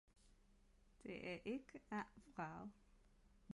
Det 1.03 1.27
er 1.29 1.37
ikke 1.45 1.79
at 1.91 2.05
vrage 2.35 2.71